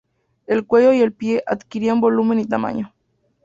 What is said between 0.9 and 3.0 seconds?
y el pie adquirían volumen y tamaño.